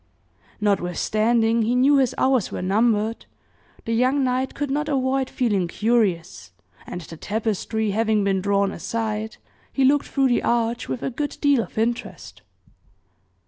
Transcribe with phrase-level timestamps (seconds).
[0.59, 3.27] Notwithstanding he knew his hours were numbered,
[3.85, 6.53] the young knight could not avoid feeling curious,
[6.87, 9.37] and the tapestry having been drawn aside,
[9.71, 12.41] he looked through the arch with a good deal of interest.